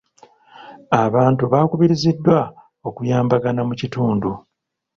[1.03, 2.39] Abantu baakubiriziddwa
[2.87, 4.29] okuyambagana mu kitundu.